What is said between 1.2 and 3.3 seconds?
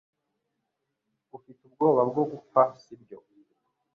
Ufite ubwoba bwo gupfa si byo